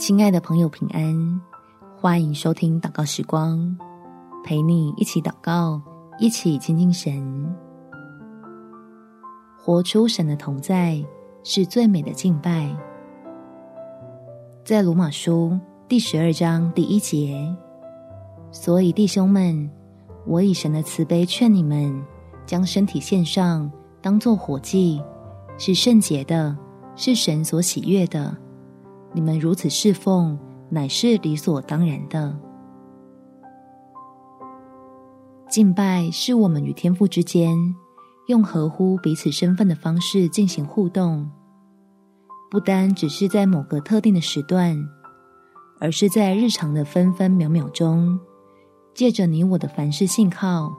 [0.00, 1.42] 亲爱的朋友，平安！
[1.94, 3.76] 欢迎收听祷告时光，
[4.42, 5.78] 陪你一起祷告，
[6.18, 7.54] 一起亲近神，
[9.58, 11.04] 活出神的同在，
[11.44, 12.74] 是最美的敬拜。
[14.64, 17.54] 在罗马书第十二章第一节，
[18.50, 19.70] 所以弟兄们，
[20.26, 22.02] 我以神的慈悲劝你们，
[22.46, 23.70] 将身体献上，
[24.00, 24.98] 当作活祭，
[25.58, 26.56] 是圣洁的，
[26.96, 28.34] 是神所喜悦的。
[29.12, 30.38] 你们如此侍奉，
[30.68, 32.36] 乃是理所当然的。
[35.48, 37.56] 敬拜是我们与天父之间
[38.28, 41.28] 用合乎彼此身份的方式进行互动，
[42.48, 44.76] 不单只是在某个特定的时段，
[45.80, 48.16] 而是在日常的分分秒秒中，
[48.94, 50.72] 借着你我的凡事信靠，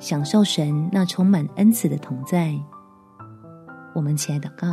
[0.00, 2.58] 享受神那充满恩慈的同在。
[3.94, 4.66] 我们起来祷告。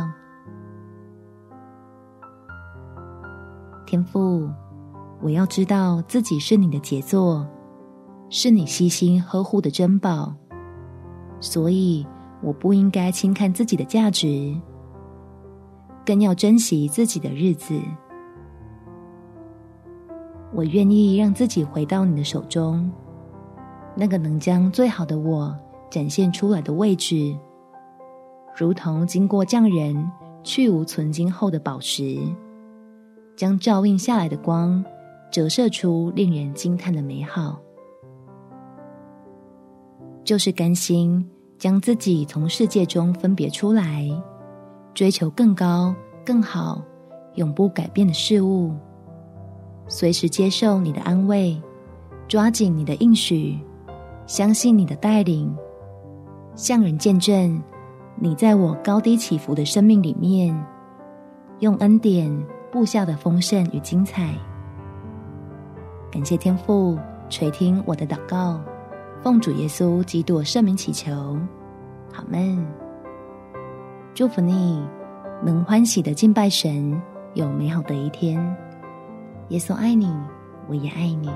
[3.88, 4.46] 天父，
[5.22, 7.48] 我要知道自己是你的杰作，
[8.28, 10.30] 是你悉心呵护的珍宝，
[11.40, 12.06] 所以
[12.42, 14.54] 我不应该轻看自己的价值，
[16.04, 17.80] 更要珍惜自己的日子。
[20.52, 22.92] 我愿意让自己回到你的手中，
[23.96, 25.58] 那个能将最好的我
[25.88, 27.34] 展现出来的位置，
[28.54, 32.20] 如同经过匠人去无存菁后的宝石。
[33.38, 34.84] 将照映下来的光
[35.30, 37.56] 折射出令人惊叹的美好，
[40.24, 41.24] 就是甘心
[41.56, 44.08] 将自己从世界中分别出来，
[44.92, 45.94] 追求更高、
[46.26, 46.82] 更好、
[47.36, 48.74] 永不改变的事物，
[49.86, 51.62] 随时接受你的安慰，
[52.26, 53.56] 抓紧你的应许，
[54.26, 55.56] 相信你的带领，
[56.56, 57.62] 向人见证
[58.16, 60.60] 你在我高低起伏的生命里面，
[61.60, 62.57] 用恩典。
[62.70, 64.34] 布下的丰盛与精彩，
[66.12, 66.98] 感谢天父
[67.30, 68.60] 垂听我的祷告，
[69.22, 71.38] 奉主耶稣基督圣名祈求，
[72.12, 72.66] 好门。
[74.14, 74.86] 祝福你
[75.42, 77.00] 能欢喜的敬拜神，
[77.34, 78.38] 有美好的一天。
[79.48, 80.14] 耶稣爱你，
[80.68, 81.30] 我也爱你。